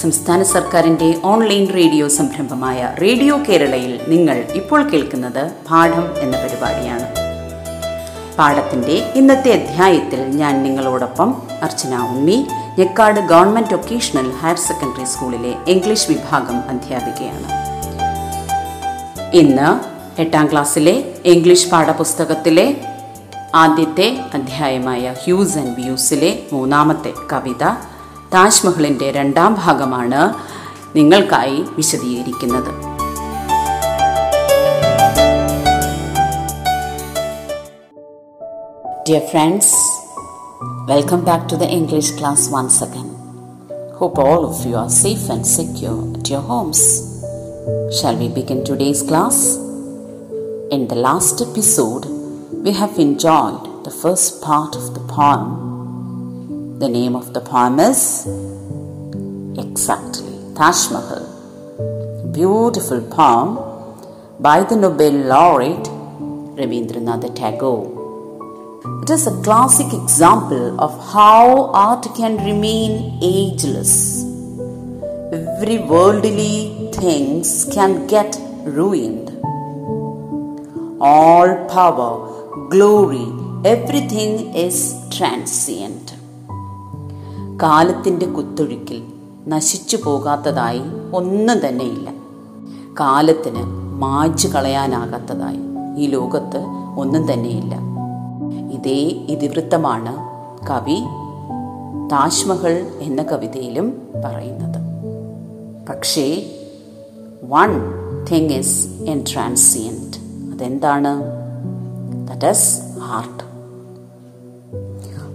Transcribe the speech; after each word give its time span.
സംസ്ഥാന 0.00 0.42
സർക്കാരിന്റെ 0.42 1.14
online 1.24 1.68
radio 1.74 2.08
സംരംഭമായ 2.08 2.94
റേഡിയോ 3.02 3.38
കേരളയിൽ 3.48 4.00
നിങ്ങൾ 4.08 4.36
ഇപ്പോൾ 4.54 4.90
കേൾക്കുന്നത് 4.90 5.50
പാഠം 5.70 6.06
എന്ന 6.18 6.36
പരിപാടിയാണ്. 6.36 7.06
പാഠത്തിന്റെ 8.36 9.12
ഇന്നത്തെ 9.14 9.52
അധ്യായത്തിൽ 9.52 10.20
ഞാൻ 10.20 10.62
നിങ്ങളോടൊപ്പം 10.62 11.42
Archana 11.62 11.94
Ummi 11.94 12.46
Njekkad 12.78 13.20
government 13.20 13.74
vocational 13.74 14.30
higher 14.30 14.56
secondary 14.56 15.04
സ്കൂളിലെ 15.04 15.54
ഇംഗ്ലീഷ് 15.66 16.08
വിഭാഗം 16.08 16.58
അധ്യാപികയാണ്. 16.68 17.48
ഇന്ന് 19.36 19.68
എട്ടാം 20.20 20.46
ക്ലാസ്സിലെ 20.52 21.14
ഇംഗ്ലീഷ് 21.24 21.70
പാഠപുസ്തകത്തിലെ 21.70 22.80
ആദ്യത്തെ 23.54 24.20
അധ്യായമായ 24.34 25.14
ഹ്യൂസ് 25.24 25.58
ആൻഡ് 25.58 25.80
വ്യൂസിലെ 25.80 26.42
മൂന്നാമത്തെ 26.52 27.12
കവിത 27.32 27.64
താജ്മഹലിന്റെ 28.34 29.10
രണ്ടാം 29.18 29.52
ഭാഗമാണ് 29.64 30.22
നിങ്ങൾക്കായി 30.94 31.58
വിശദീകരിക്കുന്നത് 31.78 32.72
Dear 39.06 39.22
friends, 39.30 39.66
welcome 40.86 41.24
back 41.24 41.48
to 41.48 41.56
the 41.56 41.66
English 41.66 42.10
class 42.10 42.50
once 42.50 42.82
again. 42.82 43.08
Hope 43.94 44.18
all 44.18 44.44
of 44.44 44.66
you 44.66 44.76
are 44.76 44.90
safe 44.90 45.30
and 45.30 45.46
secure 45.46 46.14
at 46.14 46.28
your 46.28 46.42
homes. 46.42 46.82
Shall 47.90 48.16
we 48.16 48.28
begin 48.28 48.64
today's 48.64 49.02
class? 49.02 49.56
In 50.70 50.88
the 50.88 50.94
last 50.94 51.40
episode, 51.40 52.04
we 52.64 52.72
have 52.72 52.98
enjoyed 52.98 53.84
the 53.84 53.90
first 53.90 54.42
part 54.42 54.76
of 54.76 54.92
the 54.94 55.00
poem. 55.00 55.77
The 56.82 56.88
name 56.88 57.16
of 57.16 57.34
the 57.34 57.40
poem 57.40 57.80
is 57.80 58.00
exactly 59.62 60.34
Taj 60.58 60.80
Mahal. 60.94 61.24
Beautiful 62.36 63.00
poem 63.14 63.48
by 64.38 64.62
the 64.62 64.76
Nobel 64.76 65.16
laureate 65.32 65.88
Rabindranath 66.58 67.34
Tagore. 67.34 67.88
It 69.02 69.10
is 69.10 69.26
a 69.26 69.34
classic 69.42 69.92
example 69.92 70.80
of 70.80 70.92
how 71.12 71.72
art 71.86 72.06
can 72.16 72.36
remain 72.44 73.18
ageless. 73.22 74.22
Every 75.32 75.78
worldly 75.78 76.92
things 76.92 77.68
can 77.74 78.06
get 78.06 78.38
ruined. 78.62 79.30
All 81.00 81.48
power, 81.74 82.68
glory, 82.70 83.26
everything 83.64 84.54
is 84.54 84.94
transient. 85.10 86.07
കാലത്തിന്റെ 87.62 88.26
കുത്തൊഴുക്കിൽ 88.26 89.02
നശിച്ചു 89.48 89.98
പോകാത്തതായി 90.04 90.80
ഒന്നും 91.14 91.68
തന്നെയില്ല. 91.68 92.10
കാലത്തിന് 93.00 93.62
മായ്ച്ചു 93.98 94.48
കളയാനാകാത്തതായി 94.48 95.58
ഈ 95.96 96.06
ലോകത്ത് 96.06 96.64
ഒന്നും 96.98 97.32
തന്നെയില്ല. 97.32 97.74
ഇതേ 98.72 98.98
ഇതിവൃത്തമാണ് 99.28 100.16
കവി 100.66 101.00
താജ്മഹൽ 102.12 102.86
എന്ന 103.00 103.22
കവിതയിലും 103.22 104.02
പറയുന്നത്. 104.24 104.78
പക്ഷേ 105.88 106.46
one 107.44 107.70
thing 108.32 108.50
is 108.50 108.86
an 108.86 109.24
transient 109.32 110.16
അതെന്താണ്? 110.54 111.22
That 112.28 112.46
is 112.46 112.80
art 113.02 113.47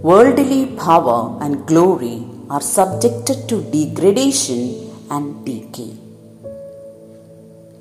Worldly 0.03 0.75
power 0.75 1.38
and 1.41 1.66
glory 1.66 2.28
are 2.50 2.59
subjected 2.59 3.47
to 3.47 3.62
degradation 3.72 4.91
and 5.09 5.46
decay. 5.46 5.94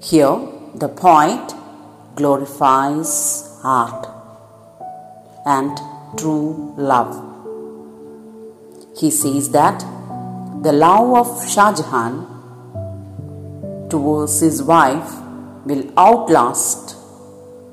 Here, 0.01 0.39
the 0.77 0.89
poet 0.89 1.53
glorifies 2.15 3.13
art 3.65 4.07
and 5.45 5.77
true 6.17 6.73
love. 6.77 7.13
He 8.97 9.11
says 9.11 9.51
that 9.51 9.81
the 10.63 10.73
love 10.73 11.27
of 11.27 11.51
Shah 11.51 11.75
Jahan 11.75 12.29
towards 13.91 14.39
his 14.39 14.63
wife 14.63 15.13
will 15.65 15.91
outlast 15.99 16.95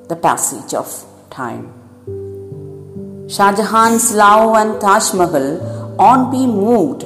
the 0.08 0.16
passage 0.16 0.74
of 0.74 1.06
time. 1.30 1.79
Shah 3.35 3.53
Jahan's 3.59 4.15
love 4.15 4.55
and 4.61 4.81
Taj 4.81 5.15
Mahal 5.15 5.49
won't 5.99 6.31
be 6.31 6.47
moved 6.47 7.03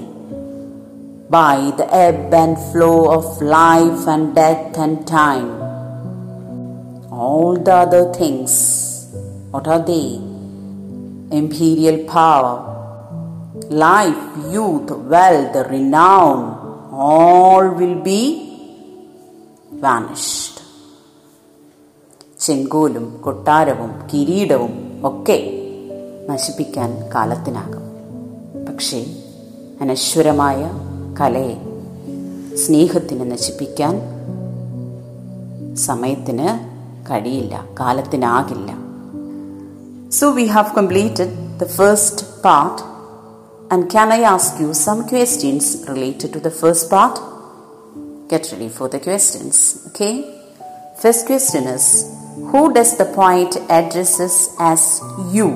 by 1.30 1.72
the 1.78 1.86
ebb 1.94 2.32
and 2.32 2.56
flow 2.70 3.10
of 3.16 3.40
life 3.40 4.06
and 4.06 4.34
death 4.34 4.78
and 4.78 5.06
time. 5.06 5.48
All 7.10 7.56
the 7.56 7.74
other 7.84 8.12
things, 8.12 8.52
what 9.50 9.66
are 9.66 9.84
they? 9.92 10.08
Imperial 11.30 12.04
power, 12.04 12.54
life, 13.68 14.24
youth, 14.50 14.90
wealth, 14.90 15.56
renown, 15.70 16.40
all 16.92 17.68
will 17.80 17.98
be 18.10 18.22
vanished. 19.86 20.54
ചെങ്കോലും 22.44 23.06
കൊട്ടാരവും 23.24 23.90
കിരീടവും 24.10 24.74
ഒക്കെ 25.08 25.38
നശിപ്പിക്കാൻ 26.30 26.90
കാലത്തിനാകും 27.14 27.84
പക്ഷേ 28.68 29.00
അനശ്വരമായ 29.80 30.60
കലയെ 31.20 31.56
സ്നേഹത്തിന് 32.56 33.24
നശിപ്പിക്കാൻ 33.32 33.94
സമയത്തിന് 35.78 36.48
കഴിയില്ല 37.10 37.54
കാലത്തിനാകില്ല 37.80 38.70
so 40.10 40.26
we 40.30 40.44
have 40.46 40.70
completed 40.76 41.32
the 41.58 41.68
first 41.76 42.26
part 42.44 42.82
and 43.72 43.86
can 43.92 44.12
I 44.14 44.22
ask 44.24 44.60
you 44.62 44.70
some 44.82 45.00
questions 45.02 45.70
related 45.88 46.30
to 46.34 46.38
the 46.38 46.52
first 46.60 46.90
part 46.90 47.20
get 48.32 48.52
ready 48.52 48.68
for 48.68 48.88
the 48.88 49.00
questions 49.06 49.62
okay 49.86 50.10
first 51.00 51.26
question 51.28 51.66
is 51.74 51.92
who 52.52 52.62
does 52.72 52.96
the 52.98 53.06
point 53.14 53.60
addresses 53.72 54.42
as 54.62 54.90
you 55.32 55.48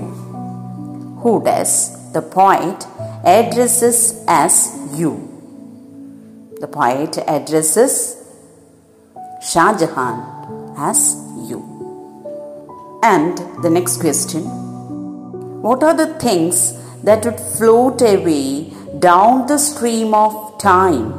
who 1.21 1.43
does 1.43 1.71
the 2.13 2.21
poet 2.21 2.85
addresses 3.23 4.23
as 4.27 4.53
you. 4.95 5.11
The 6.59 6.67
poet 6.67 7.17
addresses 7.27 8.15
Shah 9.41 9.77
Jahan 9.77 10.73
as 10.77 11.15
you. 11.49 11.59
And 13.03 13.37
the 13.63 13.69
next 13.69 13.97
question 14.01 14.43
What 15.61 15.83
are 15.83 15.93
the 15.93 16.13
things 16.25 16.73
that 17.03 17.25
would 17.25 17.39
float 17.39 18.01
away 18.01 18.73
down 18.99 19.47
the 19.47 19.57
stream 19.57 20.13
of 20.13 20.59
time? 20.59 21.11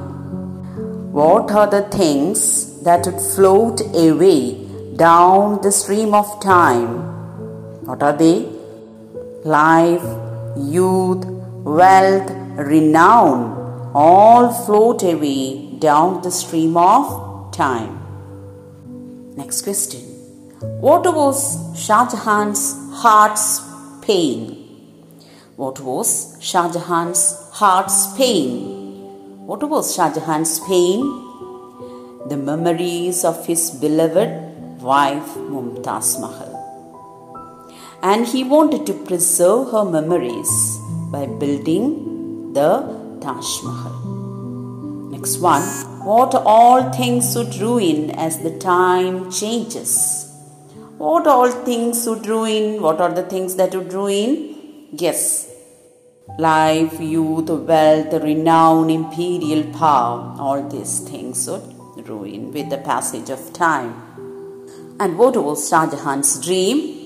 What 1.12 1.50
are 1.50 1.66
the 1.66 1.82
things 1.82 2.82
that 2.82 3.06
would 3.06 3.20
float 3.20 3.80
away 3.94 4.66
down 4.96 5.62
the 5.62 5.72
stream 5.72 6.14
of 6.14 6.40
time? 6.40 6.90
What 7.86 8.02
are 8.02 8.16
they? 8.16 8.57
Life, 9.44 10.02
youth, 10.56 11.24
wealth, 11.64 12.30
renown 12.56 13.92
all 13.94 14.52
float 14.52 15.02
away 15.02 15.78
down 15.78 16.20
the 16.22 16.30
stream 16.30 16.76
of 16.76 17.52
time. 17.52 17.94
Next 19.36 19.62
question 19.62 20.00
What 20.80 21.04
was 21.14 21.38
Shah 21.78 22.08
Jahan's 22.08 22.64
heart's 23.02 23.60
pain? 24.02 24.40
What 25.56 25.80
was 25.80 26.36
Shah 26.40 26.70
Jahan's 26.70 27.22
heart's 27.52 28.16
pain? 28.16 28.50
What 29.46 29.62
was 29.68 29.94
Shah 29.94 30.12
Jahan's 30.12 30.60
pain? 30.60 31.00
The 32.28 32.36
memories 32.36 33.24
of 33.24 33.46
his 33.46 33.70
beloved 33.70 34.30
wife 34.82 35.34
Mumtaz 35.52 36.20
Mahal 36.20 36.47
and 38.02 38.26
he 38.26 38.44
wanted 38.44 38.86
to 38.86 38.94
preserve 38.94 39.70
her 39.72 39.84
memories 39.84 40.78
by 41.10 41.26
building 41.26 42.52
the 42.52 42.70
Taj 43.20 43.62
Mahal. 43.64 43.96
Next 45.10 45.38
one 45.38 45.62
what 46.08 46.34
all 46.34 46.90
things 46.92 47.36
would 47.36 47.54
ruin 47.56 48.10
as 48.12 48.38
the 48.38 48.56
time 48.58 49.30
changes. 49.30 50.24
What 50.96 51.26
all 51.26 51.50
things 51.50 52.06
would 52.06 52.26
ruin? 52.26 52.80
What 52.80 53.00
are 53.00 53.12
the 53.12 53.24
things 53.24 53.56
that 53.56 53.74
would 53.74 53.92
ruin? 53.92 54.88
Yes. 54.92 55.50
Life, 56.38 56.98
youth, 57.00 57.50
wealth, 57.50 58.12
renown, 58.22 58.90
imperial 58.90 59.64
power, 59.72 60.34
all 60.38 60.68
these 60.68 61.00
things 61.00 61.46
would 61.48 62.08
ruin 62.08 62.52
with 62.52 62.70
the 62.70 62.78
passage 62.78 63.28
of 63.28 63.52
time. 63.52 63.94
And 65.00 65.18
what 65.18 65.36
was 65.36 65.68
Shah 65.68 65.90
Jahan's 65.90 66.40
dream? 66.44 66.97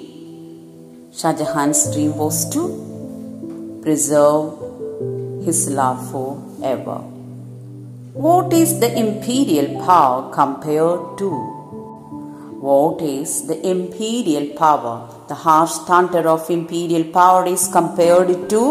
Shah 1.15 1.35
Jahan's 1.39 1.81
dream 1.93 2.17
was 2.17 2.37
to 2.53 2.63
preserve 3.83 4.45
his 5.45 5.69
love 5.69 5.99
forever. 6.11 6.99
What 8.15 8.55
is 8.55 8.81
the 8.81 8.91
imperial 8.99 9.85
power 9.85 10.33
compared 10.33 11.19
to? 11.19 11.29
What 12.69 13.03
is 13.03 13.47
the 13.47 13.59
imperial 13.75 14.57
power? 14.57 14.95
The 15.29 15.35
harsh 15.35 15.75
thunder 15.89 16.27
of 16.35 16.49
imperial 16.49 17.05
power 17.05 17.45
is 17.47 17.69
compared 17.69 18.49
to 18.49 18.63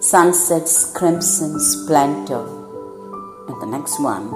sunset's 0.00 0.92
crimson 0.92 1.58
splendor. 1.60 2.44
And 3.48 3.62
the 3.62 3.70
next 3.78 3.98
one, 4.00 4.26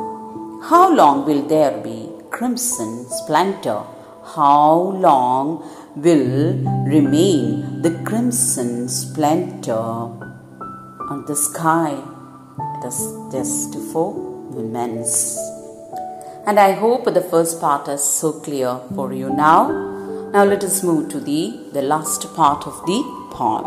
how 0.71 0.95
long 0.95 1.27
will 1.27 1.43
there 1.47 1.77
be 1.83 2.09
crimson 2.31 3.05
splendor? 3.11 3.83
How 4.25 4.73
long 5.07 5.47
will 5.97 6.55
remain 6.85 7.83
the 7.83 7.91
crimson 8.05 8.89
splendor 8.89 9.73
on 11.11 11.25
the 11.27 11.37
sky? 11.37 12.01
Is 12.85 12.99
just 13.31 13.77
for 13.93 14.13
women's. 14.51 15.39
And 16.49 16.59
I 16.59 16.73
hope 16.73 17.05
the 17.05 17.21
first 17.21 17.61
part 17.61 17.87
is 17.87 18.03
so 18.03 18.33
clear 18.33 18.81
for 18.93 19.13
you 19.13 19.31
now. 19.31 19.71
Now 20.33 20.43
let 20.43 20.65
us 20.65 20.83
move 20.83 21.09
to 21.11 21.21
the, 21.21 21.71
the 21.73 21.83
last 21.83 22.35
part 22.35 22.67
of 22.67 22.75
the 22.87 23.05
poem. 23.31 23.67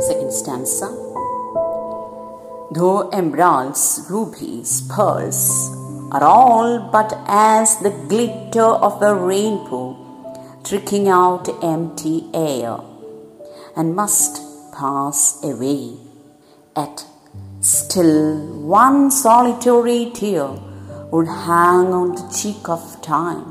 Second 0.00 0.32
stanza. 0.32 0.86
Though 2.70 3.10
emeralds, 3.10 4.06
rubies, 4.08 4.80
pearls 4.88 5.79
are 6.12 6.24
all 6.24 6.90
but 6.92 7.12
as 7.26 7.76
the 7.78 7.90
glitter 8.08 8.68
of 8.88 9.00
a 9.02 9.14
rainbow 9.14 9.96
tricking 10.64 11.08
out 11.08 11.48
empty 11.62 12.28
air 12.34 12.78
and 13.76 13.94
must 13.94 14.42
pass 14.72 15.42
away. 15.42 15.96
Yet 16.76 17.04
still 17.60 18.46
one 18.78 19.10
solitary 19.10 20.10
tear 20.14 20.48
would 21.12 21.26
hang 21.26 21.92
on 22.00 22.14
the 22.14 22.28
cheek 22.36 22.68
of 22.68 23.02
time 23.02 23.44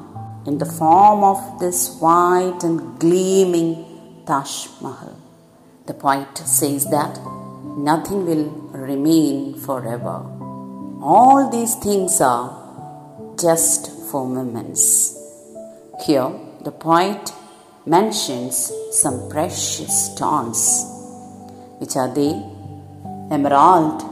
in 0.45 0.57
the 0.57 0.65
form 0.65 1.23
of 1.23 1.59
this 1.59 1.97
white 1.99 2.63
and 2.63 2.99
gleaming 2.99 3.85
Taj 4.25 4.67
Mahal. 4.81 5.15
The 5.85 5.93
poet 5.93 6.37
says 6.37 6.89
that 6.91 7.19
nothing 7.77 8.25
will 8.25 8.49
remain 8.71 9.55
forever. 9.55 10.38
All 11.01 11.49
these 11.49 11.75
things 11.75 12.19
are 12.19 12.51
just 13.37 13.89
for 14.09 14.27
moments. 14.27 15.17
Here, 16.05 16.31
the 16.63 16.71
poet 16.71 17.31
mentions 17.85 18.71
some 18.91 19.29
precious 19.29 19.93
stones. 20.05 20.85
Which 21.79 21.95
are 21.95 22.13
they? 22.13 22.33
Emerald, 23.31 24.03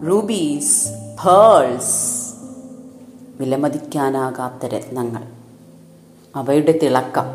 rubies, 0.00 0.70
pearls. 1.16 1.90
വിലമതിക്കാനാകാത്ത 3.38 4.66
രത്നങ്ങൾ 4.66 5.22
അവയുടെ 6.34 6.72
തിളക്കം 6.72 7.28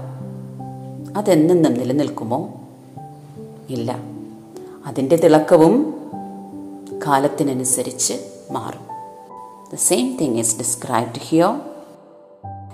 അതെന്നെന്നും 1.16 1.74
നിലനിൽക്കുമോ 1.74 2.40
ഇല്ല 3.70 4.00
അതിന്റെ 4.86 5.16
തിളക്കവും 5.16 5.76
കാലത്തിനനുസരിച്ച് 7.06 8.16
മാറും 8.52 8.87
The 9.70 9.78
same 9.78 10.18
thing 10.18 10.38
is 10.38 10.54
described 10.54 11.18
here. 11.18 11.60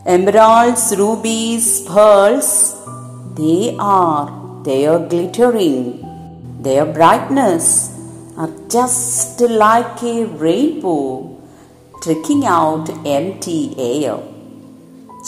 Emeralds, 0.05 0.95
rubies, 0.95 1.81
pearls, 1.87 2.75
they 3.35 3.75
are 3.79 4.61
their 4.63 4.99
glittering, 4.99 6.61
their 6.61 6.85
brightness 6.85 7.89
are 8.37 8.51
just 8.69 9.41
like 9.41 10.03
a 10.03 10.25
rainbow 10.25 11.41
tricking 12.03 12.45
out 12.45 12.89
empty 13.07 13.73
air. 13.77 14.19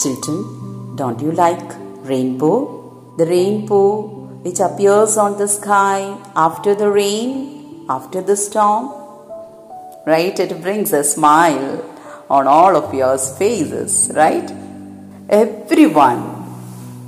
Children, 0.00 0.94
don't 0.94 1.20
you 1.20 1.32
like 1.32 1.72
rainbow? 2.12 3.14
The 3.18 3.26
rainbow 3.26 4.02
which 4.44 4.60
appears 4.60 5.16
on 5.16 5.36
the 5.36 5.48
sky 5.48 6.16
after 6.36 6.76
the 6.76 6.90
rain, 6.90 7.86
after 7.88 8.20
the 8.20 8.36
storm. 8.36 9.05
Right? 10.06 10.38
It 10.38 10.62
brings 10.62 10.92
a 10.92 11.02
smile 11.02 11.84
on 12.30 12.46
all 12.46 12.76
of 12.76 12.94
your 12.94 13.18
faces, 13.18 14.10
right? 14.14 14.48
Everyone 15.28 16.22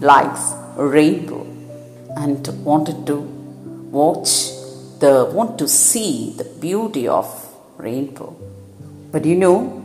likes 0.01 0.53
rainbow 0.77 1.47
and 2.17 2.47
wanted 2.65 3.07
to 3.07 3.17
watch 3.99 4.31
the 4.99 5.31
want 5.33 5.59
to 5.59 5.69
see 5.69 6.35
the 6.37 6.45
beauty 6.45 7.07
of 7.07 7.27
rainbow. 7.77 8.37
But 9.13 9.25
you 9.25 9.37
know, 9.37 9.83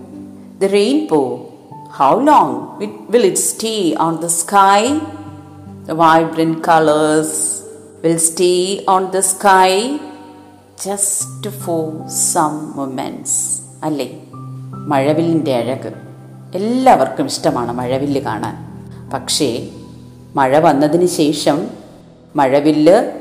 the 0.60 0.70
rainbow, 0.70 1.90
how 1.92 2.18
long 2.20 2.80
will 2.80 3.24
it 3.24 3.38
stay 3.38 3.94
on 3.94 4.22
the 4.22 4.30
sky? 4.30 5.00
The 5.86 5.94
vibrant 5.94 6.64
colors 6.64 7.64
will 8.02 8.18
stay 8.18 8.84
on 8.86 9.12
the 9.12 9.22
sky 9.22 10.00
just 10.90 11.50
for 11.50 12.08
some 12.08 12.74
moments. 12.78 13.28
അല്ലേ? 13.84 14.24
മഴവില്ലിന്റെ 14.88 15.56
അഴക് 15.56 15.94
എല്ലാവർക്കും 16.56 17.26
ഇഷ്ടമാണ് 17.26 17.72
മഴവില്ല് 17.72 18.22
കാണാൻ. 18.22 18.56
പക്ഷേ 19.14 19.70
മഴ 20.36 20.60
വന്നതിന് 20.60 21.06
ശേഷം 21.06 21.68
മഴവില്ല് 22.36 23.12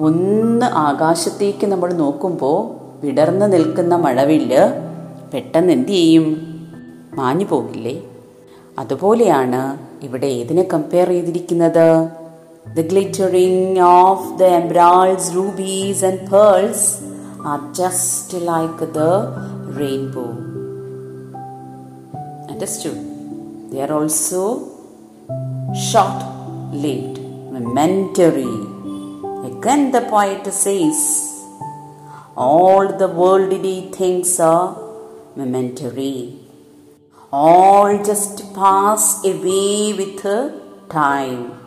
ഒന്ന് 0.00 0.66
ആകാശത്തേക്ക് 0.66 1.66
നമ്മൾ 1.66 1.92
നോക്കുമ്പോൾ 1.92 2.84
വിടർന്നു 3.06 3.46
നിൽക്കുന്ന 3.46 3.94
മഴവില്ല് 3.94 4.90
പെട്ടെന്ന് 5.34 5.72
എന്ത് 5.72 5.88
ചെയ്യും? 5.88 6.54
മാഞ്ഞു 7.14 7.44
പോകില്ലേ 7.44 8.02
അതുപോലെയാണ് 8.78 9.78
ഇവിടെ 10.04 10.26
ഏതിനെ 10.26 10.62
കമ്പയർ 10.62 11.08
ചെയ്തിരിക്കുന്നത്? 11.08 12.08
The 12.72 12.82
glittering 12.82 13.78
of 13.78 14.38
the 14.38 14.46
emeralds, 14.46 15.32
rubies, 15.32 16.02
and 16.02 16.28
pearls 16.28 17.02
are 17.44 17.72
just 17.72 18.32
like 18.32 18.78
the 18.78 19.30
rainbow. 19.66 20.30
Understood? 22.48 23.70
They 23.70 23.80
are 23.82 23.92
also 23.92 24.42
short 25.88 26.24
lived, 26.72 27.20
momentary. 27.52 28.56
Again, 29.50 29.92
the 29.92 30.06
poet 30.10 30.52
says, 30.52 30.98
All 32.34 32.88
the 32.98 33.08
worldly 33.08 33.90
things 33.92 34.40
are 34.40 34.76
momentary. 35.36 36.40
All 37.30 38.02
just 38.02 38.52
pass 38.54 39.24
away 39.24 39.92
with 39.92 40.22
time 40.88 41.63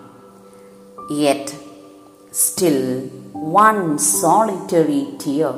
Yet, 1.11 1.55
still, 2.31 3.01
one 3.33 3.99
solitary 3.99 5.07
tear 5.19 5.53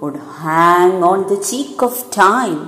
would 0.00 0.16
hang 0.16 1.02
on 1.02 1.28
the 1.28 1.40
cheek 1.48 1.82
of 1.82 2.10
time 2.10 2.60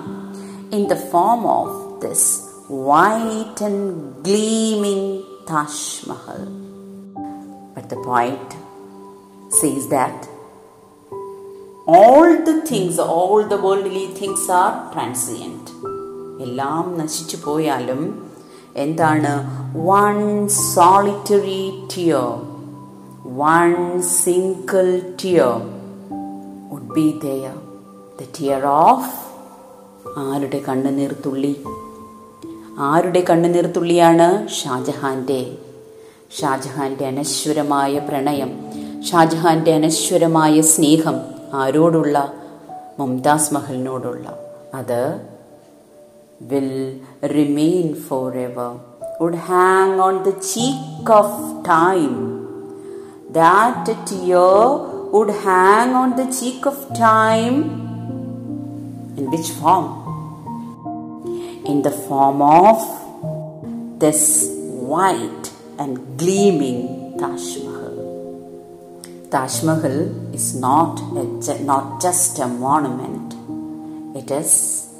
in 0.70 0.88
the 0.88 0.96
form 0.96 1.46
of 1.46 2.00
this 2.00 2.22
white 2.68 3.60
and 3.60 4.22
gleaming 4.22 5.24
Taj 5.46 6.06
Mahal. 6.06 6.44
But 7.74 7.88
the 7.88 7.96
poet 7.96 8.56
says 9.50 9.88
that 9.88 10.28
all 11.86 12.44
the 12.44 12.62
things, 12.66 12.98
all 12.98 13.44
the 13.44 13.56
worldly 13.56 14.06
things 14.08 14.48
are 14.48 14.92
transient. 14.92 15.66
എല്ലാം 16.44 16.84
നശിച്ചു 16.98 17.36
പോയാലും 17.36 18.02
എന്താണ്? 18.75 19.33
One 19.87 20.47
solitary 20.47 21.87
tear 21.95 22.41
one 23.37 24.01
single 24.01 25.01
tear 25.23 25.53
would 26.71 26.93
be 26.93 27.19
there 27.23 27.53
the 28.21 28.27
tear 28.39 28.65
of 28.65 29.13
ആരുടെ 30.17 30.61
കണ്ണുനീർ 30.69 31.15
തുള്ളി? 31.25 31.63
ആരുടെ 32.79 33.23
കണ്ണുനീർ 33.29 33.65
തുള്ളിയാണ്? 33.65 34.47
ഷാജഹാന്റെ 34.47 35.57
ഷാജഹാന്റെ 36.41 37.05
അനശ്വരമായ 37.07 37.99
പ്രണയം. 37.99 38.51
ഷാജഹാന്റെ 39.03 39.73
അനശ്വരമായ 39.73 40.61
സ്നേഹം 40.61 41.21
ആരോടുള്ള? 41.53 42.33
മുംതാസ് 42.99 43.53
മഹലിനോടുള്ള. 43.53 44.37
അത് 44.73 45.34
will 46.39 46.99
remain 47.21 47.95
forever, 47.95 48.79
would 49.19 49.35
hang 49.35 49.99
on 49.99 50.23
the 50.23 50.33
cheek 50.41 51.09
of 51.09 51.63
time. 51.63 52.15
That 53.31 53.85
tear 54.05 55.11
would 55.13 55.29
hang 55.29 55.93
on 55.93 56.15
the 56.15 56.25
cheek 56.31 56.65
of 56.65 56.77
time. 56.97 57.55
In 59.17 59.31
which 59.31 59.49
form? 59.51 60.03
In 61.65 61.81
the 61.81 61.91
form 61.91 62.41
of 62.41 63.99
this 63.99 64.49
white 64.93 65.51
and 65.79 66.17
gleaming 66.17 67.17
Taj 67.17 67.57
Mahal. 67.63 67.95
Taj 69.31 69.63
Mahal 69.63 70.33
is 70.33 70.55
not, 70.55 70.99
a, 70.99 71.63
not 71.63 72.01
just 72.01 72.39
a 72.39 72.47
monument, 72.47 73.33
it 74.15 74.29
is 74.31 74.94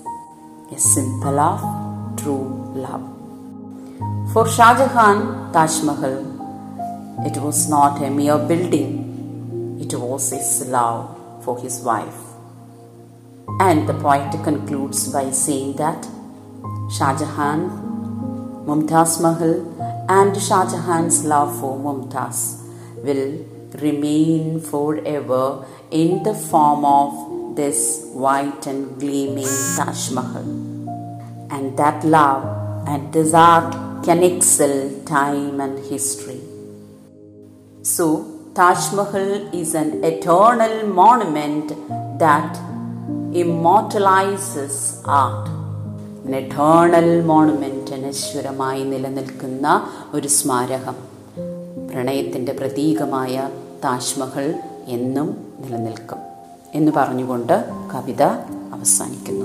a 0.76 0.80
symbol 0.80 1.40
of 1.40 1.62
true 2.18 2.74
love. 2.76 3.06
For 4.34 4.48
Shah 4.48 4.76
Jahan, 4.78 5.54
Taj 5.54 5.84
Mahal 5.84 6.36
it 7.24 7.38
was 7.38 7.70
not 7.70 8.02
a 8.04 8.10
mere 8.10 8.38
building, 8.38 9.80
it 9.80 9.94
was 9.98 10.32
his 10.32 10.68
love 10.68 11.44
for 11.46 11.58
his 11.60 11.80
wife. 11.80 12.20
And 13.62 13.88
the 13.88 13.94
poet 13.94 14.32
concludes 14.44 15.08
by 15.14 15.32
saying 15.32 15.78
that 15.78 16.04
Shah 16.98 17.18
Jahan, 17.18 17.62
Mumtaz 18.68 19.22
Mahal, 19.22 19.56
and 20.10 20.36
Shah 20.42 20.70
Jahan's 20.70 21.24
love 21.24 21.58
for 21.62 21.80
Mumtaz 21.80 22.62
will 22.98 23.46
remain 23.80 24.60
forever 24.60 25.66
in 25.90 26.22
the 26.24 26.34
form 26.34 26.84
of 26.84 27.56
this 27.56 28.10
white 28.14 28.68
and 28.68 29.00
gleaming 29.00 29.56
Taj 29.78 30.12
Mahal. 30.12 30.65
And 31.50 31.78
that 31.78 32.04
love 32.04 32.44
and 32.88 33.12
desire 33.12 33.72
can 34.04 34.24
excel 34.24 34.92
time 35.06 35.60
and 35.62 35.80
history. 35.80 36.42
So, 37.84 38.06
Taj 38.56 38.94
Mahal 38.94 39.54
is 39.54 39.76
an 39.76 40.04
eternal 40.04 40.88
monument 40.88 41.70
that 42.20 42.58
art. 45.06 45.48
An 46.26 46.34
eternal 46.34 47.10
monument 47.24 47.92
അനശ്വരമായി 47.92 48.84
നിലനിൽക്കുന്ന 48.84 49.68
ഒരു 50.14 50.28
സ്മാരകം 50.28 50.98
പ്രണയത്തിന്റെ 51.90 52.54
പ്രതീകമായ 52.54 53.50
താജ്മഹൽ 53.84 54.50
എന്നും 54.88 55.28
നിലനിൽക്കും 55.62 56.22
എന്ന് 56.74 56.92
പറഞ്ഞുകൊണ്ട് 56.92 57.56
കവിത 57.94 58.24
അവസാനിക്കുന്നു 58.78 59.45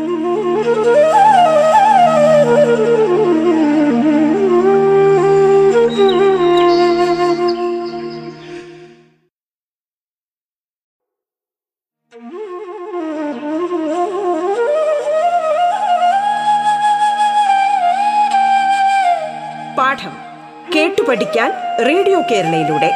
റേഡിയോ 21.87 22.21
കേരളയിലൂടെ. 22.31 22.91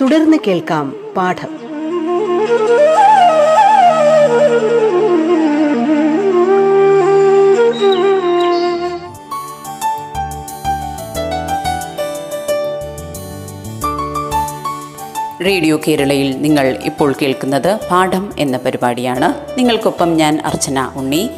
തുടർന്ന് 0.00 0.36
കേൾക്കാം 0.46 0.94
പാഠം. 1.16 1.64
റേഡിയോ 15.44 15.80
കേരളയിൽ 15.88 16.42
നിങ്ങൾ 16.42 16.78
ഇപ്പോൾ 16.82 17.14
കേൾക്കുന്നത് 17.22 17.78
പാഠം 17.90 18.32
എന്ന 18.38 18.56
പരിപാടിയാണ്. 18.56 19.58
നിങ്ങൾക്കൊപ്പം 19.58 20.16
ഞാൻ 20.16 20.40
Archana 20.44 20.90
Unni. 20.96 21.30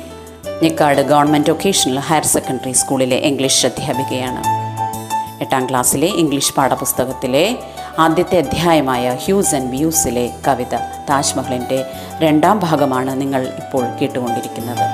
Njekkad 0.63 1.01
government 1.11 1.51
vocational 1.53 1.99
higher 2.09 2.27
secondary 2.35 2.73
സ്കൂളിലെ 2.83 3.19
ഇംഗ്ലീഷ് 3.29 3.67
അധ്യാപികയാണ് 3.67 4.43
എട്ടാം 5.41 5.65
ക്ലാസ്സിലെ 5.71 6.09
ഇംഗ്ലീഷ് 6.23 6.55
പാഠപുസ്തകത്തിലെ 6.55 7.45
ആദ്യത്തെ 7.99 8.39
അധ്യായമായ 8.39 9.17
ഹ്യൂസ് 9.25 9.55
ആൻഡ് 9.55 9.71
വ്യൂസിലെ 9.71 10.27
കവിത 10.49 10.75
താജ്മഹലിന്റെ 11.11 11.81
രണ്ടാം 12.19 12.59
ഭാഗമാണ് 12.59 13.21
നിങ്ങൾ 13.21 13.45
ഇപ്പോൾ 13.63 13.85
കേട്ടുകൊണ്ടിരിക്കുന്നത് 14.01 14.87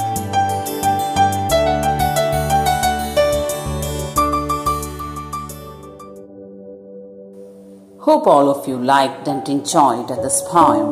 Hope 8.00 8.26
all 8.26 8.49
of 8.49 8.66
you 8.66 8.78
liked 8.85 9.28
and 9.28 9.49
enjoyed 9.49 10.09
this 10.09 10.42
poem. 10.45 10.88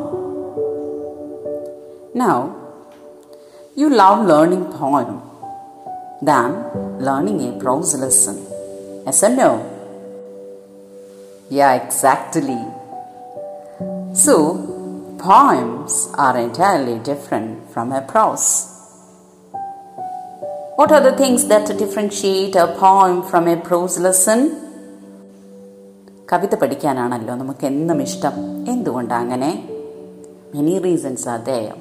Now, 2.14 2.36
you 3.79 3.89
love 3.89 4.25
learning 4.25 4.65
poem 4.73 5.21
than 6.21 6.49
learning 6.99 7.39
a 7.47 7.59
prose 7.59 7.93
lesson. 7.95 8.37
Yes 9.05 9.23
or 9.23 9.29
no? 9.29 9.51
Yeah, 11.49 11.73
exactly. 11.73 12.61
So, 14.15 14.35
poems 15.19 16.09
are 16.17 16.37
entirely 16.37 16.99
different 16.99 17.69
from 17.71 17.91
a 17.91 18.01
prose. 18.01 18.47
What 20.77 20.91
are 20.91 21.01
the 21.01 21.15
things 21.15 21.45
that 21.47 21.67
differentiate 21.77 22.55
a 22.55 22.67
poem 22.79 23.23
from 23.23 23.47
a 23.47 23.57
prose 23.59 23.97
lesson? 23.99 24.39
കവിത 26.31 26.53
പഠിക്കാനാണല്ലോ 26.61 27.33
നമുക്ക് 27.35 27.65
എന്നും 27.65 27.97
ഇഷ്ടം 28.05 28.35
എന്തുകൊണ്ടാണ് 28.71 29.23
അങ്ങനെ 29.23 29.49
many 30.53 30.75
reasons 30.85 31.27
are 31.33 31.39
there 31.49 31.75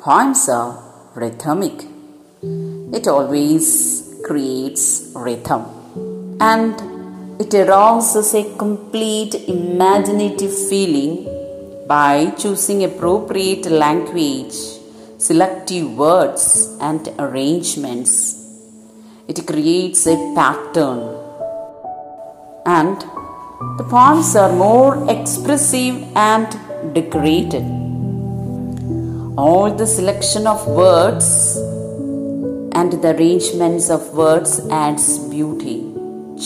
poems 0.00 0.46
are 0.56 0.66
rhythmic. 1.15 1.85
It 2.97 3.07
always 3.07 3.65
creates 4.25 5.11
rhythm 5.15 5.63
and 6.41 6.73
it 7.39 7.53
arouses 7.53 8.33
a 8.33 8.43
complete 8.57 9.35
imaginative 9.47 10.53
feeling 10.69 11.13
by 11.87 12.31
choosing 12.37 12.83
appropriate 12.83 13.65
language, 13.65 14.55
selective 15.17 15.97
words, 15.97 16.77
and 16.81 17.07
arrangements. 17.19 18.11
It 19.27 19.45
creates 19.47 20.05
a 20.07 20.17
pattern 20.35 21.01
and 22.65 22.99
the 23.77 23.85
poems 23.89 24.35
are 24.35 24.51
more 24.51 25.09
expressive 25.09 25.95
and 26.15 26.47
decorated 26.93 27.84
All 29.36 29.74
the 29.74 29.86
selection 29.86 30.46
of 30.46 30.66
words 30.66 31.56
and 32.78 32.92
the 32.92 33.16
arrangements 33.16 33.90
of 33.90 34.14
words 34.14 34.60
adds 34.70 35.18
beauty, 35.34 35.76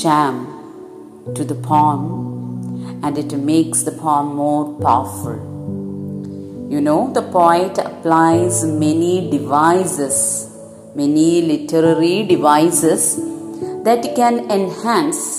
charm 0.00 0.36
to 1.36 1.44
the 1.44 1.54
poem 1.54 3.00
and 3.02 3.18
it 3.18 3.32
makes 3.38 3.82
the 3.82 3.92
poem 3.92 4.34
more 4.36 4.64
powerful. 4.80 5.36
You 6.70 6.80
know, 6.80 7.12
the 7.12 7.22
poet 7.22 7.78
applies 7.78 8.64
many 8.64 9.30
devices, 9.30 10.50
many 10.94 11.42
literary 11.42 12.26
devices 12.26 13.16
that 13.84 14.02
can 14.16 14.50
enhance 14.50 15.36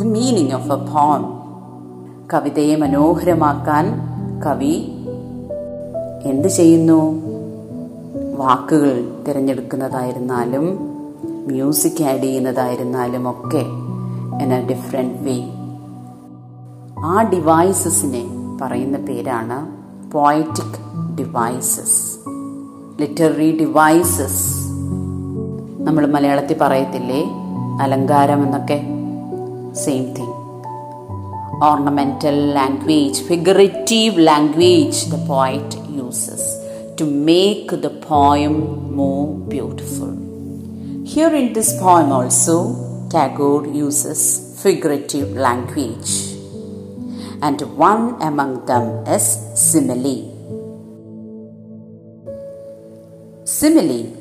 the 0.00 0.08
meaning 0.18 0.52
of 0.52 0.70
a 0.70 0.78
poem. 0.94 1.24
കവിതയെ 2.32 2.74
മനോഹരമാക്കാൻ 2.76 3.84
കവി 4.44 4.74
എന്ത് 6.25 6.47
ചെയ്യുന്നു? 6.47 7.21
വാക്കുകൾ 8.37 9.23
തിരഞ്ഞെടുക്കുന്നതായിരുന്നാലും 9.27 10.77
music 11.47 12.03
add 12.03 12.23
ചെയ്യുന്നതായിരുന്നാലും 12.23 13.29
ഒക്കെ 13.29 13.65
in 14.43 14.53
A 14.53 14.67
different 14.67 15.21
വേ 15.21 15.37
ആ 17.05 17.21
ഡിവൈസസിനെ 17.21 18.23
പറയുന്ന 18.61 18.97
പേരാണ് 18.97 19.57
poetic 20.11 20.79
devices 21.19 22.01
literary 23.01 23.57
devices 23.57 24.69
നമ്മൾ 25.83 26.05
മലയാളത്തിൽ 26.07 26.57
പറയത്തില്ലേ? 26.61 27.23
അലങ്കാരം 27.81 28.43
എന്നൊക്കെ? 28.43 28.81
Same 29.73 30.13
thing 30.13 30.33
ornamental 31.63 32.51
language 32.51 33.23
figurative 33.23 34.27
language 34.27 35.11
the 35.11 35.15
poet 35.15 35.82
uses 35.93 36.41
to 36.97 37.05
make 37.05 37.69
the 37.69 37.89
poem 37.89 38.93
more 38.95 39.27
beautiful. 39.47 40.11
Here 41.05 41.33
in 41.33 41.53
this 41.53 41.77
poem 41.79 42.11
also, 42.11 43.07
Tagore 43.09 43.67
uses 43.67 44.59
figurative 44.63 45.31
language, 45.33 46.11
and 47.41 47.61
one 47.77 48.21
among 48.21 48.65
them 48.65 49.05
is 49.07 49.25
simile. 49.55 50.31
Simile 53.45 54.17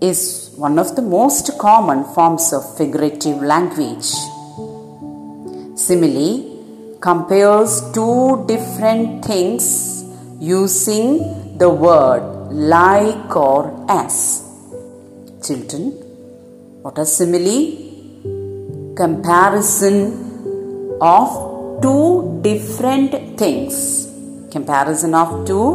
is 0.00 0.52
one 0.56 0.78
of 0.78 0.96
the 0.96 1.02
most 1.02 1.58
common 1.58 2.04
forms 2.14 2.52
of 2.52 2.76
figurative 2.76 3.42
language. 3.42 4.10
Simile 5.76 6.98
compares 7.00 7.82
two 7.92 8.44
different 8.46 9.24
things 9.24 10.03
using 10.39 11.07
the 11.57 11.69
word 11.69 12.23
like 12.73 13.35
or 13.35 13.61
as. 13.89 14.17
Children, 15.45 15.83
what 16.83 16.97
are 16.97 17.05
simile? 17.05 17.57
Comparison 18.95 19.97
of 21.01 21.29
two 21.81 22.39
different 22.41 23.11
things. 23.37 23.75
Comparison 24.51 25.13
of 25.15 25.45
two 25.45 25.67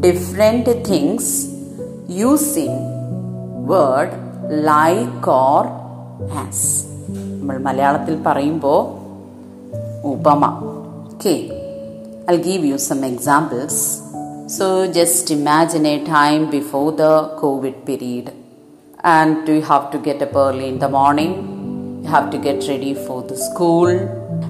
different 0.00 0.66
things 0.84 1.24
using 2.08 2.72
word 3.72 4.10
like 4.70 5.26
or 5.42 5.62
as. 6.44 6.60
നമ്മൾ 7.38 7.56
മലയാളത്തിൽ 7.66 8.14
പറയുമ്പോൾ 8.26 8.80
ഉപമ 10.10 10.44
okay 11.10 11.34
I'll 12.29 12.43
give 12.43 12.65
you 12.65 12.77
some 12.77 13.05
examples. 13.05 13.75
So 14.53 14.91
just 14.91 15.31
imagine 15.31 15.85
a 15.85 16.03
time 16.03 16.49
before 16.49 16.91
the 16.91 17.11
COVID 17.41 17.85
period, 17.85 18.33
and 19.01 19.47
you 19.47 19.61
have 19.61 19.91
to 19.91 19.97
get 19.97 20.21
up 20.21 20.35
early 20.35 20.67
in 20.67 20.79
the 20.79 20.89
morning. 20.89 22.01
You 22.03 22.09
have 22.09 22.29
to 22.31 22.37
get 22.37 22.67
ready 22.67 22.93
for 22.95 23.21
the 23.23 23.37
school. 23.37 23.87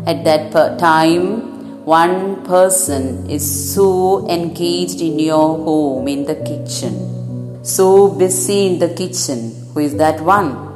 At 0.08 0.24
that 0.24 0.80
time, 0.80 1.86
one 1.86 2.44
person 2.46 3.30
is 3.30 3.46
so 3.76 4.28
engaged 4.28 5.00
in 5.00 5.20
your 5.20 5.50
home 5.70 6.08
in 6.08 6.26
the 6.26 6.38
kitchen, 6.50 7.64
so 7.64 8.10
busy 8.10 8.66
in 8.66 8.80
the 8.80 8.90
kitchen. 8.90 9.54
Who 9.76 9.82
is 9.82 9.96
that 9.98 10.22
one? 10.22 10.68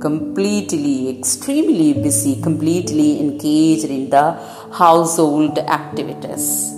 completely, 0.00 1.08
extremely 1.18 1.92
busy, 1.94 2.40
completely 2.40 3.20
engaged 3.20 3.84
in 3.84 4.10
the 4.10 4.38
household 4.78 5.58
activities. 5.58 6.70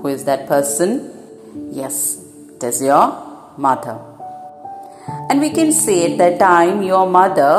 Who 0.00 0.08
is 0.08 0.24
that 0.24 0.46
person? 0.48 0.90
Yes, 1.70 2.22
it 2.54 2.64
is 2.64 2.82
your 2.82 3.06
mother. 3.56 3.98
And 5.28 5.40
we 5.40 5.50
can 5.50 5.72
say 5.72 6.12
at 6.12 6.18
that 6.18 6.38
time 6.38 6.82
your 6.82 7.06
mother 7.08 7.54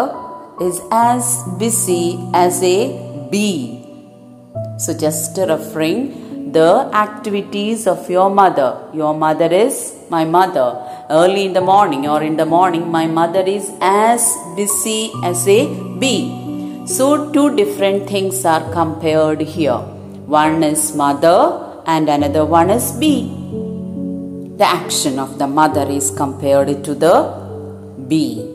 is 0.60 0.82
as 0.92 1.44
busy 1.58 2.20
as 2.34 2.62
a 2.64 3.30
bee. 3.32 3.82
So, 4.78 4.98
just 4.98 5.38
referring 5.38 6.52
the 6.52 6.90
activities 6.94 7.88
of 7.88 8.10
your 8.10 8.30
mother. 8.30 8.90
Your 8.94 9.14
mother 9.14 9.46
is 9.46 9.96
my 10.10 10.26
mother. 10.26 10.68
Early 11.10 11.46
in 11.46 11.54
the 11.54 11.62
morning 11.62 12.08
or 12.08 12.22
in 12.22 12.36
the 12.36 12.46
morning, 12.46 12.90
my 12.92 13.08
mother 13.08 13.42
is 13.42 13.72
as 13.80 14.36
busy 14.56 15.12
as 15.24 15.48
a 15.48 15.68
bee. 16.00 16.41
So, 16.92 17.32
two 17.32 17.56
different 17.56 18.10
things 18.10 18.44
are 18.44 18.70
compared 18.74 19.40
here. 19.40 19.78
One 20.40 20.62
is 20.62 20.94
mother 20.94 21.82
and 21.86 22.10
another 22.10 22.44
one 22.44 22.70
is 22.70 22.92
bee. 22.92 23.30
The 24.58 24.66
action 24.66 25.18
of 25.18 25.40
the 25.40 25.48
mother 25.48 25.90
is 25.90 26.12
compared 26.12 26.84
to 26.84 26.94
the 26.94 27.16
bee. 28.10 28.46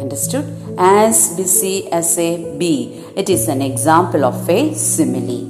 Understood? 0.00 0.46
As 0.78 1.36
busy 1.36 1.92
as 1.92 2.18
a 2.18 2.56
bee. 2.56 3.04
It 3.14 3.28
is 3.28 3.46
an 3.48 3.60
example 3.60 4.24
of 4.24 4.48
a 4.48 4.74
simile. 4.74 5.44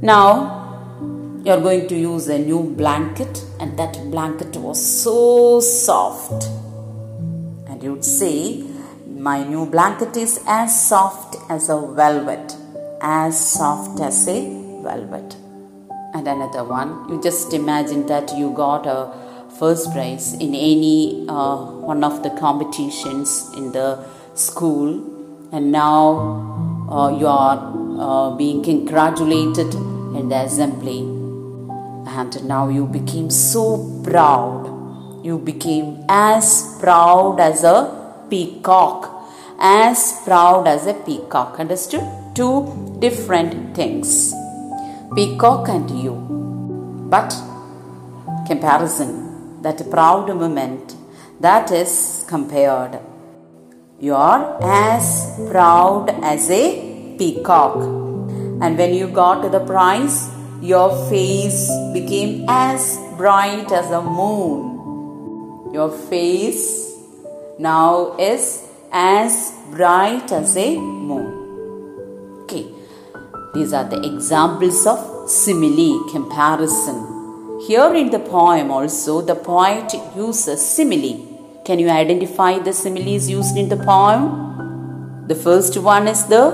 Now, 0.00 1.42
you 1.44 1.52
are 1.52 1.60
going 1.60 1.88
to 1.88 1.94
use 1.94 2.28
a 2.28 2.38
new 2.38 2.62
blanket, 2.62 3.44
and 3.60 3.78
that 3.78 3.98
blanket 4.10 4.56
was 4.56 4.80
so 5.02 5.60
soft. 5.60 6.44
And 7.68 7.82
you 7.82 7.92
would 7.92 8.04
say, 8.04 8.64
My 9.24 9.42
new 9.42 9.64
blanket 9.64 10.18
is 10.18 10.38
as 10.46 10.70
soft 10.86 11.36
as 11.48 11.70
a 11.70 11.80
velvet, 11.80 12.54
as 13.00 13.40
soft 13.52 13.98
as 14.00 14.28
a 14.28 14.38
velvet. 14.82 15.36
And 16.12 16.28
another 16.28 16.62
one, 16.62 17.08
you 17.08 17.22
just 17.22 17.54
imagine 17.54 18.06
that 18.08 18.36
you 18.36 18.50
got 18.50 18.84
a 18.86 18.98
first 19.58 19.92
prize 19.92 20.34
in 20.34 20.54
any 20.54 21.24
uh, 21.26 21.56
one 21.56 22.04
of 22.04 22.22
the 22.22 22.28
competitions 22.38 23.50
in 23.56 23.72
the 23.72 24.04
school, 24.34 24.90
and 25.52 25.72
now 25.72 26.86
uh, 26.90 27.18
you 27.18 27.26
are 27.26 27.56
uh, 27.98 28.36
being 28.36 28.62
congratulated 28.62 29.72
in 30.18 30.28
the 30.28 30.40
assembly 30.40 31.00
and 32.18 32.44
now 32.44 32.68
you 32.68 32.84
became 32.84 33.30
so 33.30 33.64
proud. 34.04 35.24
You 35.24 35.38
became 35.38 36.04
as 36.10 36.76
proud 36.78 37.40
as 37.40 37.64
a 37.64 38.26
peacock. 38.28 39.13
As 39.66 40.20
proud 40.24 40.66
as 40.68 40.86
a 40.86 40.92
peacock. 40.92 41.58
Understood? 41.58 42.04
Two 42.34 42.98
different 42.98 43.74
things. 43.74 44.34
Peacock 45.14 45.70
and 45.70 45.90
you. 45.90 46.12
But 47.08 47.34
comparison, 48.46 49.62
that 49.62 49.90
proud 49.90 50.28
moment, 50.28 50.94
that 51.40 51.72
is 51.72 52.26
compared. 52.28 52.98
You 53.98 54.14
are 54.16 54.58
as 54.60 55.32
proud 55.50 56.10
as 56.22 56.50
a 56.50 57.16
peacock. 57.16 57.76
And 58.60 58.76
when 58.76 58.92
you 58.92 59.08
got 59.08 59.50
the 59.50 59.60
prize, 59.60 60.28
your 60.60 60.90
face 61.08 61.70
became 61.94 62.44
as 62.50 62.98
bright 63.16 63.72
as 63.72 63.90
a 63.90 64.02
moon. 64.02 65.72
Your 65.72 65.90
face 65.90 66.92
now 67.58 68.14
is 68.18 68.60
as 68.94 69.52
bright 69.72 70.30
as 70.30 70.56
a 70.56 70.76
moon. 70.78 72.42
Okay, 72.42 72.64
these 73.52 73.72
are 73.72 73.84
the 73.84 74.00
examples 74.10 74.86
of 74.86 75.28
simile 75.28 76.08
comparison. 76.12 76.98
Here 77.66 77.92
in 77.94 78.10
the 78.10 78.20
poem, 78.20 78.70
also, 78.70 79.20
the 79.20 79.34
poet 79.34 79.92
uses 80.14 80.64
simile. 80.64 81.16
Can 81.64 81.80
you 81.80 81.90
identify 81.90 82.60
the 82.60 82.72
similes 82.72 83.28
used 83.28 83.56
in 83.56 83.68
the 83.68 83.78
poem? 83.78 85.26
The 85.26 85.34
first 85.34 85.76
one 85.76 86.06
is 86.06 86.26
the 86.26 86.44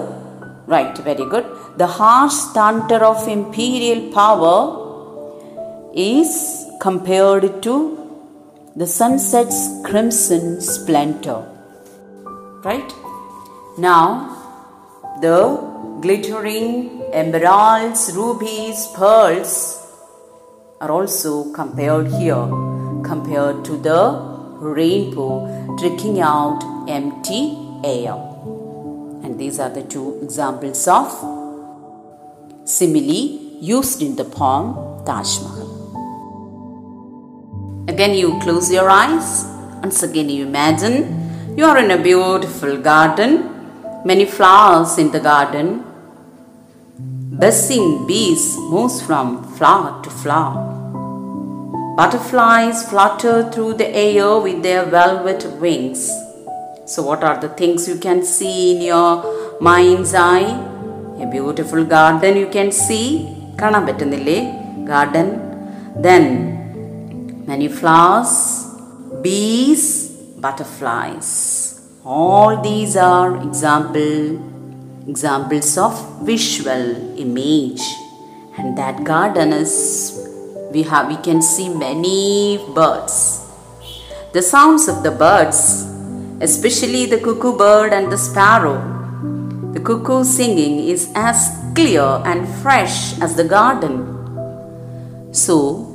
Right, 0.67 0.97
very 0.99 1.25
good. 1.29 1.47
The 1.79 1.89
harsh 1.89 2.37
thunder 2.55 3.05
of 3.05 3.27
imperial 3.27 4.13
power 4.13 5.91
is 5.93 6.65
compared 6.81 7.61
to 7.65 7.75
the 8.77 8.87
sunset's 8.87 9.69
crimson 9.85 10.61
splendor. 10.61 11.45
Right? 12.63 12.93
Now, 13.79 14.37
the 15.23 15.57
glittering 16.01 17.03
emeralds, 17.13 18.13
rubies, 18.15 18.87
pearls 18.95 19.79
are 20.81 20.91
also 20.91 21.53
compared 21.53 22.09
here, 22.13 22.47
compared 23.03 23.65
to 23.65 23.79
the 23.79 24.21
rainbow 24.61 25.77
trickling 25.79 26.21
out 26.21 26.63
empty 26.87 27.57
air. 27.83 28.15
And 29.25 29.39
these 29.39 29.59
are 29.59 29.71
the 29.71 29.83
two 29.83 30.19
examples 30.23 30.87
of 30.87 31.11
simile 32.65 33.39
used 33.61 34.03
in 34.03 34.17
the 34.17 34.25
poem 34.25 35.05
Taj 35.07 35.41
Mahal. 35.41 35.69
Again, 37.89 38.15
you 38.15 38.39
close 38.41 38.71
your 38.71 38.91
eyes. 38.91 39.45
Once 39.83 40.03
again, 40.03 40.29
you 40.29 40.47
imagine 40.47 41.30
you 41.58 41.66
are 41.66 41.78
in 41.78 41.92
a 41.92 41.98
beautiful 42.02 42.78
garden, 42.78 43.32
many 44.06 44.26
flowers 44.26 44.98
in 44.98 45.12
the 45.12 45.20
garden. 45.20 45.84
Buzzing 47.42 48.08
bees 48.08 48.56
moves 48.58 49.02
from 49.02 49.44
flower 49.58 50.02
to 50.04 50.10
flower. 50.10 50.62
Butterflies 51.98 52.90
flutter 52.90 53.52
through 53.52 53.74
the 53.76 53.90
air 54.06 54.40
with 54.40 54.64
their 54.64 54.86
velvet 54.86 55.46
wings. 55.60 56.10
So, 56.86 57.04
what 57.04 57.24
are 57.24 57.40
the 57.40 57.50
things 57.50 57.88
you 57.88 57.98
can 57.98 58.24
see 58.24 58.76
in 58.76 58.82
your 58.82 59.60
mind's 59.60 60.14
eye? 60.14 60.52
A 61.22 61.28
beautiful 61.32 61.84
garden 61.86 62.38
you 62.38 62.50
can 62.58 62.72
see. 62.72 63.08
കാണാൻ 63.62 63.84
പറ്റുന്നില്ലേ 63.88 64.40
garden 64.90 65.28
then 66.06 66.24
many 67.50 67.68
flowers 67.80 68.42
Bs 69.26 69.92
butterflies. 70.41 71.81
Oh. 72.05 72.11
All 72.11 72.63
these 72.63 72.97
are 72.97 73.37
example 73.47 74.41
examples 75.09 75.77
of 75.77 75.95
visual 76.23 77.19
image 77.19 77.83
and 78.57 78.77
that 78.79 79.03
garden 79.05 79.53
is 79.53 79.73
we 80.73 80.83
have 80.85 81.09
we 81.09 81.17
can 81.17 81.43
see 81.43 81.69
many 81.69 82.59
birds. 82.75 83.47
The 84.33 84.43
sounds 84.43 84.89
of 84.89 85.03
the 85.03 85.11
birds, 85.11 85.87
especially 86.41 87.07
the 87.07 87.19
cuckoo 87.19 87.57
bird 87.57 87.93
and 87.93 88.13
the 88.13 88.19
sparrow, 88.19 88.79
the 89.73 89.81
cuckoo 89.81 90.23
singing 90.25 90.89
is 90.89 91.11
as 91.15 91.51
clear 91.75 92.23
and 92.25 92.49
fresh 92.63 93.19
as 93.21 93.35
the 93.35 93.45
garden. 93.45 94.07
So, 95.33 95.87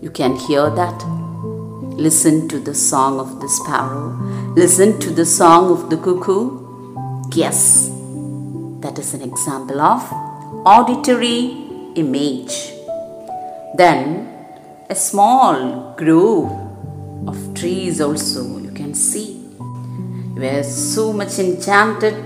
you 0.00 0.10
can 0.10 0.36
hear 0.36 0.70
that. 0.70 1.31
Listen 2.04 2.48
to 2.48 2.58
the 2.58 2.74
song 2.74 3.20
of 3.20 3.40
the 3.40 3.48
sparrow. 3.48 4.08
Listen 4.56 4.98
to 4.98 5.10
the 5.10 5.24
song 5.24 5.70
of 5.70 5.88
the 5.88 5.96
cuckoo. 5.96 6.46
Yes, 7.32 7.90
that 8.80 8.98
is 8.98 9.14
an 9.14 9.22
example 9.22 9.80
of 9.80 10.02
auditory 10.66 11.36
image. 11.94 12.72
Then, 13.76 14.02
a 14.90 14.96
small 14.96 15.94
grove 15.96 16.50
of 17.28 17.38
trees 17.54 18.00
also 18.00 18.58
you 18.58 18.72
can 18.72 18.94
see. 18.94 19.28
You 20.34 20.40
were 20.46 20.64
so 20.64 21.12
much 21.12 21.38
enchanted 21.38 22.16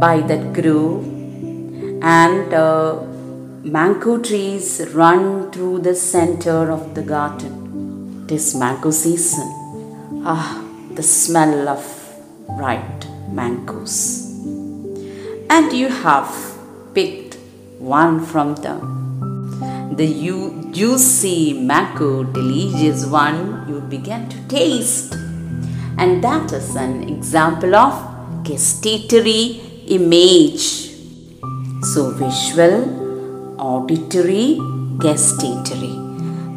by 0.00 0.20
that 0.20 0.54
grove, 0.54 1.04
and 2.02 2.54
uh, 2.54 3.02
mango 3.62 4.22
trees 4.22 4.68
run 4.94 5.52
through 5.52 5.80
the 5.80 5.94
center 5.94 6.70
of 6.70 6.94
the 6.94 7.02
garden. 7.02 7.61
It 8.24 8.32
is 8.32 8.54
mango 8.54 8.90
season. 8.90 9.48
Ah, 10.24 10.64
the 10.94 11.02
smell 11.02 11.68
of 11.68 11.82
ripe 12.48 13.04
mangoes. 13.28 13.96
And 15.50 15.72
you 15.72 15.88
have 15.88 16.30
picked 16.94 17.36
one 17.78 18.24
from 18.24 18.54
them. 18.66 19.94
The 19.96 20.06
juicy 20.70 21.52
mango, 21.52 22.22
delicious 22.22 23.04
one 23.06 23.66
you 23.68 23.80
began 23.80 24.28
to 24.28 24.38
taste. 24.48 25.14
And 25.98 26.22
that 26.22 26.52
is 26.52 26.76
an 26.76 27.08
example 27.08 27.74
of 27.74 28.44
gustatory 28.44 29.60
image. 29.88 30.92
So, 31.92 32.10
visual, 32.12 33.58
auditory, 33.58 34.58
gustatory. 34.98 36.01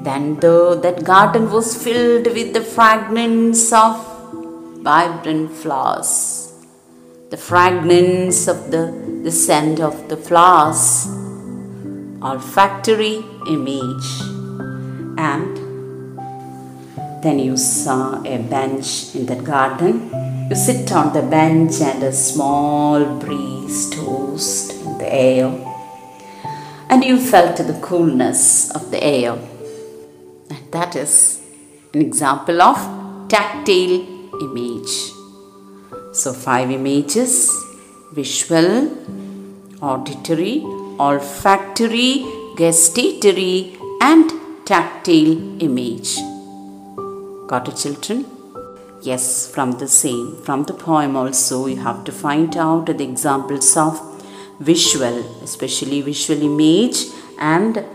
Then 0.06 0.40
the, 0.40 0.80
that 0.84 1.04
garden 1.04 1.52
was 1.52 1.76
filled 1.76 2.28
with 2.28 2.54
the 2.54 2.62
fragrance 2.62 3.74
of 3.74 3.96
vibrant 4.84 5.52
flowers. 5.52 6.54
The 7.32 7.38
fragrance 7.38 8.48
of 8.48 8.70
the, 8.70 8.84
the 9.24 9.32
scent 9.32 9.80
of 9.80 10.08
the 10.08 10.16
flowers, 10.16 11.08
olfactory 12.22 13.26
image. 13.48 14.08
And 15.18 15.58
then 17.24 17.40
you 17.40 17.58
saw 17.58 18.22
a 18.24 18.38
bench 18.38 19.16
in 19.16 19.26
the 19.26 19.38
garden. 19.38 20.12
You 20.52 20.56
sit 20.56 20.92
on 20.92 21.14
the 21.14 21.24
bench 21.24 21.82
and 21.82 22.04
a 22.04 22.14
small 22.14 23.04
breeze 23.18 23.90
tossed 23.90 24.72
in 24.72 25.00
the 25.00 25.12
air. 25.12 25.48
And 26.92 27.04
you 27.04 27.20
felt 27.20 27.58
the 27.58 27.80
coolness 27.82 28.70
of 28.70 28.92
the 28.92 29.04
air. 29.04 29.40
That 30.76 30.94
is 30.98 31.40
an 31.94 32.02
example 32.02 32.62
of 32.62 32.78
tactile 33.30 33.94
image. 34.46 34.96
So, 36.12 36.34
five 36.34 36.70
images 36.70 37.34
visual, 38.12 38.90
auditory, 39.82 40.56
olfactory, 41.00 42.26
gustatory, 42.58 43.78
and 44.02 44.30
tactile 44.66 45.64
image. 45.64 46.18
Got 47.48 47.70
it, 47.70 47.78
children? 47.78 48.26
Yes, 49.02 49.50
from 49.56 49.74
the 49.84 49.88
same, 49.88 50.36
from 50.44 50.64
the 50.64 50.74
poem 50.74 51.16
also, 51.16 51.68
you 51.68 51.78
have 51.78 52.04
to 52.04 52.12
find 52.12 52.58
out 52.58 52.88
the 52.88 53.02
examples 53.02 53.78
of 53.78 53.98
visual, 54.60 55.20
especially 55.42 56.02
visual 56.02 56.42
image 56.42 57.06
and 57.40 57.86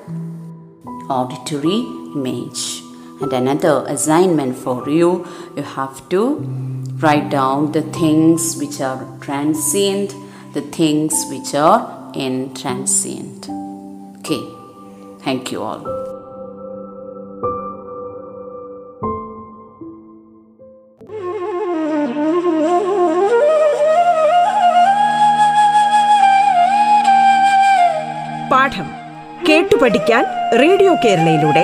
auditory 1.11 2.00
image. 2.16 2.82
And 3.22 3.32
another 3.34 3.86
assignment 3.88 4.58
for 4.58 4.90
you, 4.90 5.26
you 5.56 5.64
have 5.64 6.08
to 6.10 6.22
write 7.04 7.30
down 7.30 7.72
the 7.72 7.82
things 7.82 8.58
which 8.58 8.82
are 8.82 9.02
transient, 9.22 10.14
the 10.54 10.62
things 10.62 11.14
which 11.30 11.54
are 11.56 12.12
intransient. 12.14 13.50
Okay, 14.20 14.44
thank 15.24 15.52
you 15.52 15.62
all. 15.62 15.84
പാഠം 28.52 28.88
കേട്ടു 29.48 29.76
പഠിക്കാൻ 29.78 30.24
radio 30.62 30.94
കേരളയിലൂടെ 30.96 31.64